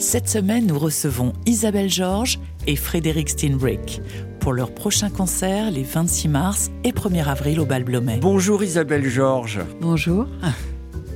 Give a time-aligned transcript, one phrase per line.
[0.00, 4.00] Cette semaine, nous recevons Isabelle Georges et Frédéric Steinbrick
[4.40, 8.18] pour leur prochain concert les 26 mars et 1er avril au Bal Blomet.
[8.18, 9.60] Bonjour Isabelle Georges.
[9.82, 10.26] Bonjour.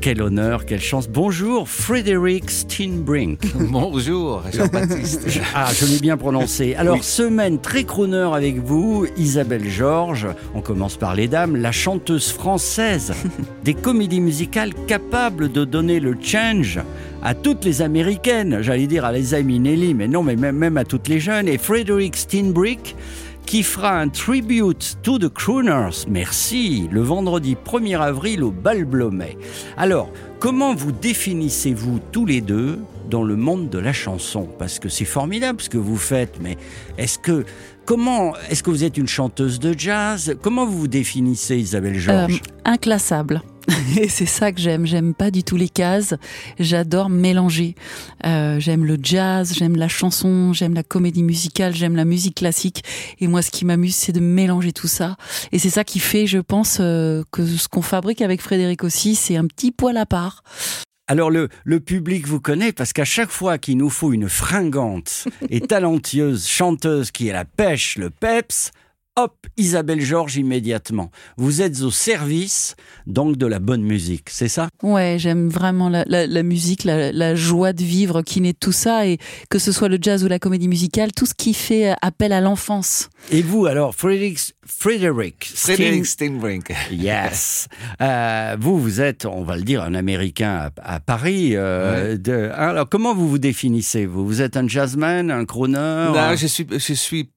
[0.04, 1.08] Quel honneur, quelle chance.
[1.08, 3.40] Bonjour Frédéric Steinbrink.
[3.54, 5.40] Bonjour, Jean-Baptiste.
[5.54, 6.74] Ah, je l'ai bien prononcé.
[6.74, 10.27] Alors, semaine très crooner avec vous, Isabelle Georges.
[10.54, 13.14] On commence par les dames, la chanteuse française
[13.64, 16.80] des comédies musicales capables de donner le change
[17.22, 18.58] à toutes les américaines.
[18.60, 21.48] J'allais dire à Liza Minnelli, mais non, mais même, à toutes les jeunes.
[21.48, 22.94] Et Frédéric Steinbrick
[23.47, 29.36] qui fera un tribute to the crooners, merci, le vendredi 1er avril au Bal Blomet.
[29.77, 32.78] Alors, comment vous définissez-vous tous les deux
[33.11, 34.48] dans le monde de la chanson?
[34.59, 36.56] Parce que c'est formidable ce que vous faites, mais
[36.98, 37.45] est-ce que
[37.84, 40.36] comment est-ce que vous êtes une chanteuse de jazz?
[40.42, 42.41] Comment vous vous définissez, Isabelle Georges?
[42.42, 43.42] Euh, inclassable.
[43.97, 44.87] Et c'est ça que j'aime.
[44.87, 46.15] J'aime pas du tout les cases.
[46.59, 47.75] J'adore mélanger.
[48.27, 52.85] Euh, j'aime le jazz, j'aime la chanson, j'aime la comédie musicale, j'aime la musique classique.
[53.20, 55.17] Et moi, ce qui m'amuse, c'est de mélanger tout ça.
[55.53, 59.15] Et c'est ça qui fait, je pense, euh, que ce qu'on fabrique avec Frédéric aussi,
[59.15, 60.42] c'est un petit poil à part.
[61.07, 65.27] Alors le, le public vous connaît parce qu'à chaque fois qu'il nous faut une fringante
[65.51, 68.70] et talentueuse chanteuse qui est la pêche, le peps,
[69.17, 71.11] hop, Isabelle Georges immédiatement.
[71.37, 72.75] Vous êtes au service
[73.07, 74.69] donc de la bonne musique, c'est ça?
[74.83, 78.59] Ouais, j'aime vraiment la, la- la musique, la, la joie de vivre qui naît de
[78.59, 79.19] tout ça, et
[79.51, 82.41] que ce soit le jazz ou la comédie musicale, tout ce qui fait appel à
[82.41, 83.09] l'enfance.
[83.31, 84.53] Et vous alors, Frédéric,
[85.45, 86.73] Steen- Steinbrink.
[86.91, 87.69] Yes.
[88.01, 91.51] Euh, vous, vous êtes, on va le dire, un Américain à, à Paris.
[91.55, 96.17] euh, de- alors, comment vous vous définissez Vous, vous êtes un jazzman, un crooner Non,
[96.17, 97.30] un- je suis, je suis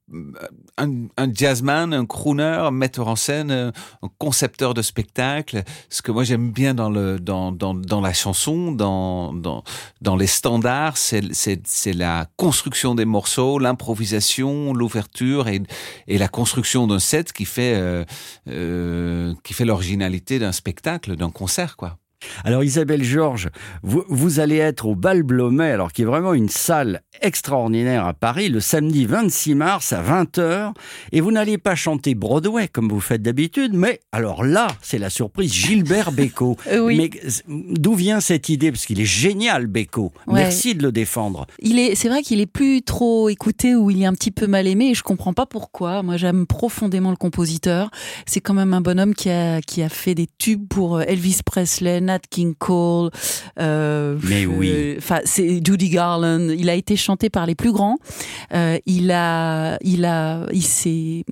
[0.78, 3.72] un, un jazzman, un crooner, un metteur en scène, un
[4.20, 5.64] concepteur de spectacle.
[5.90, 9.66] Ce que moi j'aime bien dans le dans, dans, dans la chanson, dans dans
[10.02, 15.62] dans les standards, c'est la construction des morceaux, l'improvisation, l'ouverture et
[16.08, 18.04] et la construction d'un set qui fait euh,
[18.50, 21.98] euh, qui fait l'originalité d'un spectacle, d'un concert quoi.
[22.44, 23.50] Alors Isabelle Georges,
[23.84, 28.14] vous, vous allez être au Bal Blomet, alors qui est vraiment une salle extraordinaire à
[28.14, 30.74] Paris, le samedi 26 mars à 20h,
[31.12, 35.10] et vous n'allez pas chanter Broadway comme vous faites d'habitude, mais alors là, c'est la
[35.10, 36.56] surprise, Gilbert Bécaud.
[36.68, 36.98] Euh, oui.
[36.98, 37.10] Mais
[37.48, 38.72] d'où vient cette idée?
[38.72, 40.12] Parce qu'il est génial, Bécaud.
[40.28, 40.34] Ouais.
[40.34, 41.48] Merci de le défendre.
[41.60, 44.48] Il est, c'est vrai qu'il est plus trop écouté ou il est un petit peu
[44.48, 46.04] mal aimé et je comprends pas pourquoi.
[46.04, 47.90] Moi, j'aime profondément le compositeur.
[48.26, 51.40] C'est quand même un bonhomme qui a, qui a fait des tubes pour euh, Elvis
[51.46, 53.12] Presley, Nat King Cole.
[53.60, 54.96] euh, Mais oui.
[54.98, 56.50] Enfin, c'est Judy Garland.
[56.50, 57.98] Il a été chanté par les plus grands.
[58.54, 61.24] Euh, il a, il a, il s'est,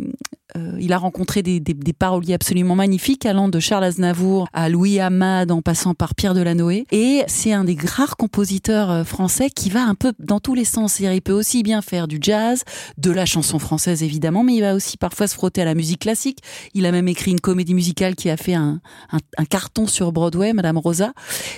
[0.79, 4.99] il a rencontré des, des, des paroliers absolument magnifiques, allant de Charles Aznavour à Louis
[4.99, 6.85] Hamad, en passant par Pierre Delanoë.
[6.91, 10.65] Et c'est un des rares compositeurs euh, français qui va un peu dans tous les
[10.65, 10.99] sens.
[10.99, 12.63] Il peut aussi bien faire du jazz,
[12.97, 16.01] de la chanson française évidemment, mais il va aussi parfois se frotter à la musique
[16.01, 16.39] classique.
[16.73, 20.53] Il a même écrit une comédie musicale qui a fait un, un, carton sur Broadway,
[20.53, 21.13] Madame Rosa.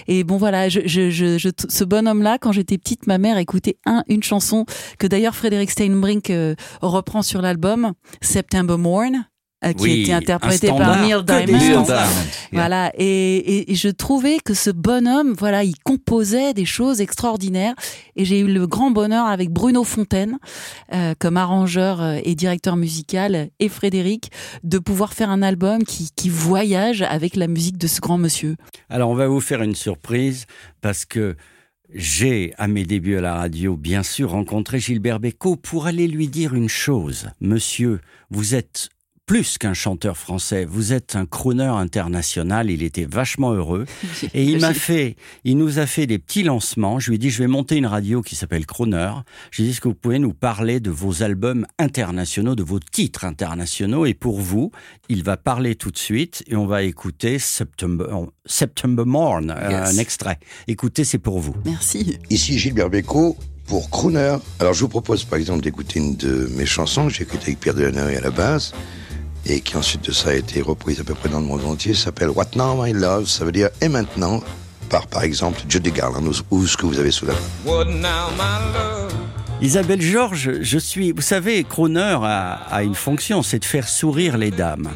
[0.08, 4.04] Et bon voilà, je, je, je, ce bonhomme-là, quand j'étais petite, ma mère écoutait un,
[4.08, 4.66] une chanson
[5.00, 8.78] que d'ailleurs Frédéric Steinbrink euh, reprend sur l'album September
[9.66, 11.84] Euh, qui Oui, a été interprété par Neil Diamond.
[12.52, 17.74] Voilà, et, et, et je trouvais que ce bonhomme, voilà, il composait des choses extraordinaires.
[18.16, 20.38] Et j'ai eu le grand bonheur avec Bruno Fontaine,
[20.94, 24.30] euh, comme arrangeur euh, et directeur musical, et Frédéric,
[24.64, 28.58] de pouvoir faire un album qui, qui voyage avec la musique de ce grand monsieur.
[28.92, 30.46] Alors on va vous faire une surprise
[30.82, 31.36] parce que
[31.94, 36.28] j'ai, à mes débuts à la radio, bien sûr, rencontré Gilbert Bécaud pour aller lui
[36.28, 37.30] dire une chose.
[37.40, 38.90] Monsieur, vous êtes
[39.28, 43.86] plus qu'un chanteur français, vous êtes un crooner international, il était vachement heureux.
[44.34, 46.98] Et il m'a fait, il nous a fait des petits lancements.
[47.00, 49.12] Je lui ai dit, je vais monter une radio qui s'appelle Crooner.
[49.52, 52.64] Je lui ai dit, est-ce que vous pouvez nous parler de vos albums internationaux, de
[52.64, 54.06] vos titres internationaux?
[54.06, 54.72] Et pour vous,
[55.10, 58.06] il va parler tout de suite et on va écouter September,
[58.46, 59.94] September Morn, euh, Yes.
[59.94, 60.40] un extrait.
[60.70, 61.54] Écoutez, c'est pour vous.
[61.66, 62.18] Merci.
[62.30, 63.36] Ici Gilbert Bécaud
[63.66, 64.38] pour Crooner.
[64.62, 67.60] Alors je vous propose par exemple d'écouter une de mes chansons que j'ai écrite avec
[67.60, 68.74] Pierre Delanoë à la base
[69.48, 71.94] et qui ensuite de ça a été reprise à peu près dans le monde entier.
[71.94, 74.42] S'appelle What Now My Love, ça veut dire Et maintenant
[74.90, 77.40] par par exemple Judy Garland ou, ou ce que vous avez sous la main.
[77.66, 79.14] What now, my love?
[79.60, 84.38] Isabelle Georges, je suis, vous savez, Croner a, a une fonction, c'est de faire sourire
[84.38, 84.90] les dames.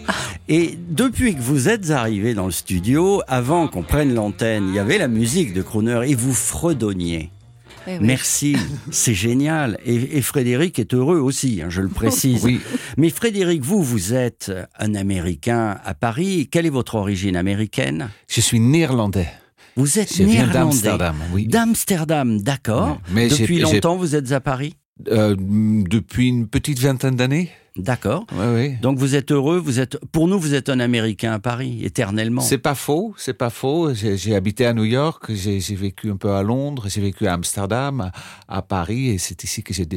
[0.48, 4.80] Et depuis que vous êtes arrivé dans le studio, avant qu'on prenne l'antenne, il y
[4.80, 7.32] avait la musique de Croner et vous fredonniez.
[7.88, 7.98] Eh oui.
[8.02, 8.56] Merci,
[8.92, 9.78] c'est génial.
[9.86, 12.44] Et, et Frédéric est heureux aussi, hein, je le précise.
[12.44, 12.60] Oui.
[12.98, 16.48] Mais Frédéric, vous, vous êtes un Américain à Paris.
[16.52, 18.10] Quelle est votre origine américaine?
[18.30, 19.30] Je suis néerlandais.
[19.76, 20.58] Vous êtes Je viens néerlandais.
[20.60, 21.48] d'Amsterdam, oui.
[21.48, 23.02] D'Amsterdam, d'accord.
[23.16, 24.76] Depuis longtemps, vous êtes à Paris?
[25.08, 27.50] Euh, depuis une petite vingtaine d'années.
[27.78, 28.26] D'accord.
[28.34, 28.76] Oui, oui.
[28.82, 32.42] Donc vous êtes heureux, vous êtes pour nous vous êtes un Américain à Paris éternellement.
[32.42, 33.94] C'est pas faux, c'est pas faux.
[33.94, 38.12] J'ai habité à New York, j'ai vécu un peu à Londres, j'ai vécu à Amsterdam,
[38.48, 39.88] à, Paris, et c'est ici que j'ai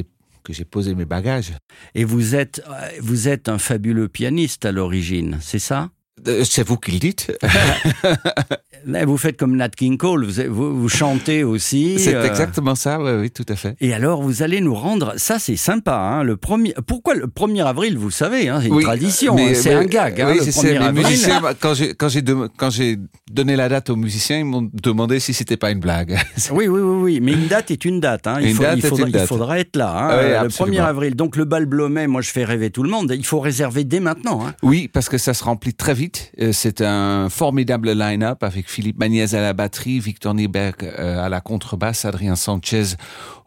[0.43, 1.53] que j'ai posé mes bagages.
[1.95, 5.89] Et vous êtes euh, vous êtes un fabuleux pianiste à l'origine, c'est ça?
[6.27, 7.31] Euh, C'est vous qui le dites.
[8.85, 11.97] Vous faites comme Nat King Cole, vous, vous, vous chantez aussi.
[11.99, 13.75] C'est euh, exactement ça, oui, oui, tout à fait.
[13.81, 16.73] Et alors, vous allez nous rendre, ça c'est sympa, hein, le premier.
[16.85, 19.85] Pourquoi le 1er avril, vous le savez, hein, c'est une Oui, tradition, hein, c'est un
[19.85, 21.03] gag, oui, le je 1er sais, les avril.
[21.05, 22.97] musiciens, quand j'ai
[23.31, 26.17] donné la date aux musiciens, ils m'ont demandé si c'était pas une blague.
[26.51, 28.27] Oui, oui, oui, oui, mais une date est une date.
[28.39, 29.27] Il, Une faut- date il est faudra, une il date.
[29.27, 30.77] faudra être là, Ah oui, le absolument.
[30.77, 31.15] 1er avril.
[31.15, 33.11] Donc le bal Blomet, moi je fais rêver tout le monde.
[33.15, 34.45] Il faut réserver dès maintenant.
[34.61, 36.31] Oui, parce que ça se remplit très vite.
[36.39, 41.29] Euh, C'est un formidable line-up avec Philippe Magnez à la batterie, Victor Nieberg euh, à
[41.29, 42.97] la contrebasse, Adrien Sanchez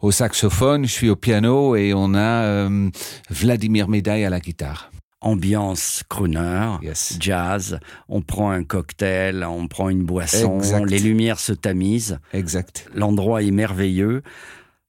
[0.01, 2.89] au saxophone, je suis au piano et on a euh,
[3.29, 4.89] Vladimir Médaille à la guitare.
[5.21, 7.15] Ambiance crooner, Yes.
[7.19, 7.79] jazz.
[8.07, 10.89] On prend un cocktail, on prend une boisson, Exact.
[10.89, 12.17] les lumières se tamisent.
[12.33, 12.87] Exact.
[12.95, 14.23] L'endroit est merveilleux.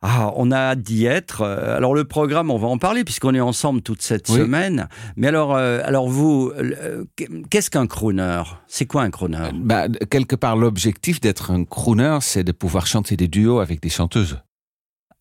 [0.02, 1.43] Ah, on a hâte d'y être.
[1.43, 4.37] Euh, Alors le programme, on va en parler puisqu'on est ensemble toute cette Oui.
[4.38, 4.88] semaine.
[5.17, 7.05] Mais alors, euh, alors vous, euh,
[7.50, 8.43] qu'est-ce qu'un crooner?
[8.67, 9.50] C'est quoi un crooner?
[9.55, 13.91] Bah, quelque part, l'objectif d'être un crooner, c'est de pouvoir chanter des duos avec des
[13.91, 14.38] chanteuses.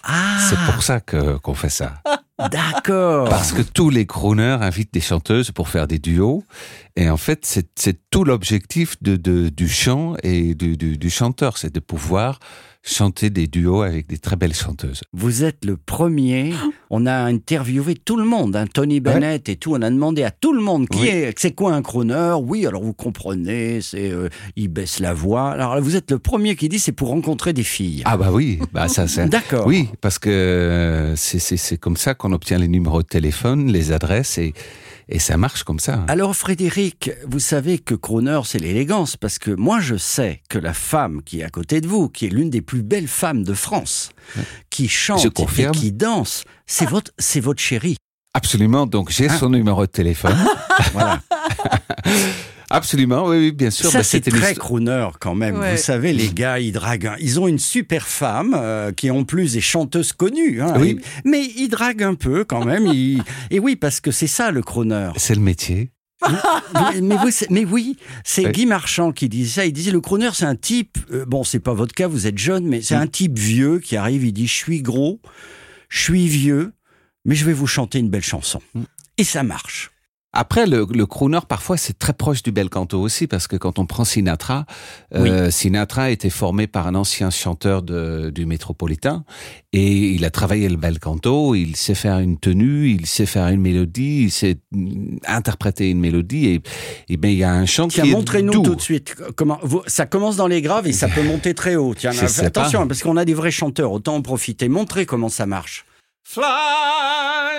[0.04, 1.96] Ah, C'est pour ça que qu'on fait ça.
[2.52, 3.28] d'accord.
[3.28, 6.46] Parce que tous les crooners invitent des chanteuses pour faire des duos.
[6.96, 11.10] Et en fait, c'est c'est tout l'objectif de, de, du chant et du, du, du
[11.10, 12.40] chanteur, c'est de pouvoir
[12.90, 15.02] chanter des duos avec des très belles chanteuses.
[15.14, 16.54] Vous êtes le premier.
[16.90, 19.74] On a interviewé tout le monde, hein, Tony Bennett et tout.
[19.74, 21.08] On a demandé à tout le monde qui Oui.
[21.08, 22.34] est, c'est quoi un crooner?
[22.42, 25.52] Oui, alors vous comprenez, c'est euh, il baisse la voix.
[25.52, 28.02] Alors vous êtes le premier qui dit c'est pour rencontrer des filles.
[28.06, 29.28] Ah bah oui, bah ça c'est...
[29.30, 29.68] D'accord.
[29.68, 34.38] Oui, parce que euh, c'est- comme ça qu'on obtient les numéros de téléphone, les adresses,
[34.38, 34.54] et,
[35.08, 36.04] et ça marche comme ça.
[36.08, 40.74] Alors Frédéric, vous savez que crooner c'est l'élégance parce que moi je sais que la
[40.74, 43.54] femme qui est à côté de vous, qui est l'une des plus belles femmes de
[43.54, 44.12] France,
[44.70, 45.26] qui chante
[45.58, 47.98] et qui danse, c'est votre c'est votre chérie.
[48.34, 49.38] Absolument, donc j'ai Ah.
[49.38, 50.36] son numéro de téléphone.
[50.94, 51.20] Voilà.
[52.72, 53.90] Absolument, oui, oui, bien sûr.
[53.90, 55.58] Ça, Bah, c'est très crooner quand même.
[55.58, 55.72] Ouais.
[55.76, 57.14] Vous savez, les gars, ils draguent.
[57.20, 60.62] Ils ont une super femme euh, qui, en plus, est chanteuse connue.
[60.62, 60.76] hein.
[60.78, 60.90] Oui.
[61.00, 62.86] Et- mais ils draguent un peu quand même.
[62.94, 65.10] ils- Et oui, parce que c'est ça le crooner.
[65.18, 65.90] C'est le métier.
[66.24, 68.52] Mais, mais vous- mais oui, c'est Oui.
[68.52, 69.66] Guy Marchand qui disait ça.
[69.66, 70.98] Il disait le crooner, c'est un type.
[71.12, 73.02] euh, bon, c'est pas votre cas, vous êtes jeune, mais c'est Mm.
[73.02, 74.26] un type vieux qui arrive.
[74.26, 75.22] Il dit Je suis gros,
[75.90, 76.74] je suis vieux,
[77.26, 78.62] mais je vais vous chanter une belle chanson.
[78.76, 78.82] Mm.
[79.18, 79.92] Et ça marche.
[80.32, 83.80] Après, le, le crooner, parfois, c'est très proche du bel canto aussi, parce que quand
[83.80, 84.66] on prend Sinatra,
[85.16, 89.24] euh, Sinatra était formé par un ancien chanteur de, du métropolitain,
[89.74, 93.48] et il a travaillé le bel canto, il sait faire une tenue, il sait faire
[93.48, 94.60] une mélodie, il sait
[95.26, 96.62] interpréter une mélodie, et,
[97.10, 99.16] et ben, il y a un chant Tiens, qui est montrez-nous tout de suite.
[99.36, 101.96] Comment vous- ça commence dans les graves et ça peut monter très haut.
[101.96, 102.88] Tiens, attention, pas.
[102.88, 103.92] parce qu'on a des vrais chanteurs.
[103.92, 104.70] Autant en profiter.
[104.70, 105.86] Montrez comment ça marche.
[106.24, 106.44] Fly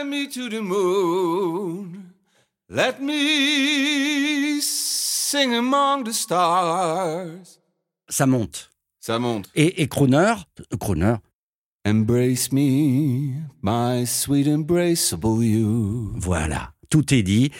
[0.06, 1.88] me to the moon.
[2.72, 7.58] Let me sing among the stars.
[8.08, 8.70] Ça monte.
[9.00, 9.50] Ça monte.
[9.56, 10.36] Et, crooner.
[11.84, 16.12] Embrace me, my sweet embraceable you.
[16.14, 17.50] Voilà, tout est dit.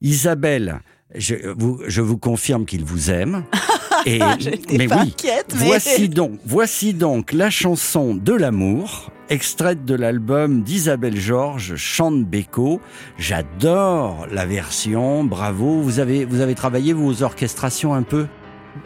[0.00, 0.80] Isabelle,
[1.14, 3.44] je vous, je vous confirme qu'il vous aime.
[4.06, 9.10] Et, J'étais mais pas oui, inquiète, mais- voici donc, voici donc la chanson de l'amour,
[9.30, 12.80] extraite de l'album d'Isabelle Georges, Chante Beko.
[13.18, 15.80] J'adore la version, bravo.
[15.80, 18.26] Vous avez, vous avez travaillé vos orchestrations un peu?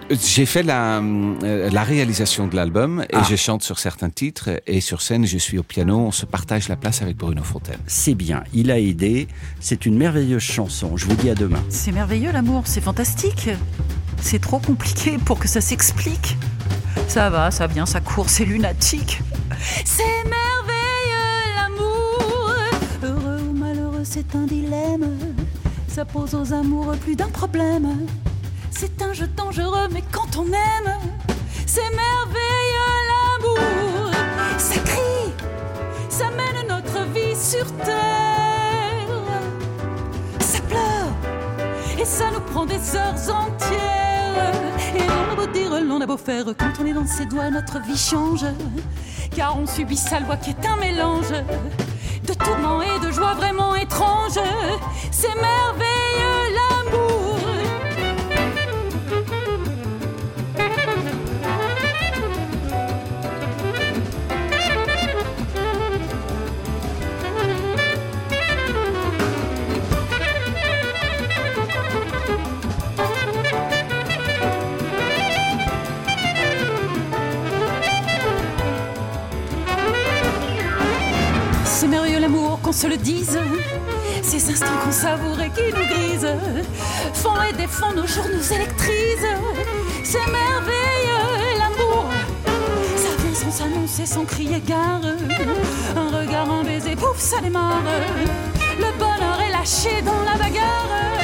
[0.09, 3.23] J'ai fait la, euh, la réalisation de l'album et Ah.
[3.29, 5.99] je chante sur certains titres et sur scène je suis au piano.
[5.99, 7.79] On se partage la place avec Bruno Fontaine.
[7.89, 9.27] C'est bien, il a aidé.
[9.59, 10.97] C'est une merveilleuse chanson.
[10.97, 11.63] Je vous dis à demain.
[11.71, 13.51] C'est merveilleux l'amour, c'est fantastique.
[14.23, 16.37] C'est trop compliqué pour que ça s'explique.
[17.09, 19.21] Ça va, ça vient, ça court, c'est lunatique.
[19.85, 22.55] C'est merveilleux l'amour.
[23.03, 25.19] Heureux ou malheureux, c'est un dilemme.
[25.89, 28.07] Ça pose aux amoureux plus d'un problème.
[28.71, 30.95] C'est un jeu dangereux, mais quand on aime,
[31.67, 34.13] c'est merveilleux l'amour.
[34.59, 35.33] Ça crie,
[36.09, 38.30] ça mène notre vie sur terre.
[42.01, 44.53] Et ça nous prend des heures entières.
[44.97, 47.51] Et on a beau dire, l'on a beau faire, quand on est dans ses doigts,
[47.51, 48.45] notre vie change.
[49.37, 51.31] Car on subit sa loi qui est un mélange
[52.27, 54.41] de tourments et de joie vraiment étranges.
[55.11, 56.70] C'est merveilleux l'amour.
[84.59, 86.35] Qu'on savoure et qui nous grisent
[87.15, 89.37] font et défendent nos jours, nous électrisent.
[90.03, 92.07] C'est merveilleux l'amour.
[92.97, 95.03] Ça vient sans s'annoncer, sans crier gare.
[95.97, 97.83] Un regard, un baiser, pouf, ça démarre.
[98.77, 101.20] Le bonheur est lâché dans la bagarre.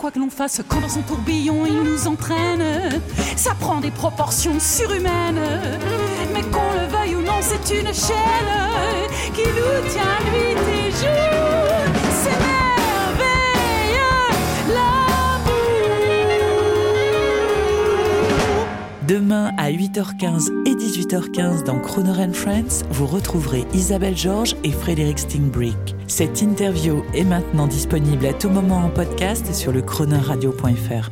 [0.00, 2.64] Quoi que l'on fasse, quand dans son tourbillon il nous entraîne,
[3.36, 5.42] ça prend des proportions surhumaines.
[6.32, 8.70] Mais qu'on le veuille ou non, c'est une chaîne
[9.34, 11.68] qui nous tient nuit et jour.
[12.22, 13.98] C'est merveilleux,
[14.68, 15.50] l'amour.
[19.06, 25.18] Demain à 8h15 et 18h15 dans Croner and Friends, vous retrouverez Isabelle Georges et Frédéric
[25.18, 25.99] Stingbrick.
[26.10, 31.08] Cette interview est maintenant disponible à tout moment en podcast sur le chronoradio.fr.